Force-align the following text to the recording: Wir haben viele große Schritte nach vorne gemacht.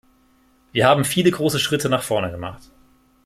Wir 0.71 0.87
haben 0.87 1.03
viele 1.05 1.29
große 1.29 1.59
Schritte 1.59 1.87
nach 1.87 2.01
vorne 2.01 2.31
gemacht. 2.31 2.71